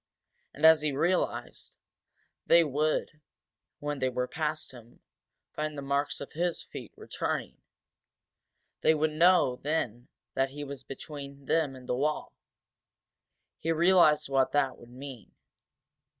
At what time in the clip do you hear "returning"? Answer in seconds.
6.95-7.61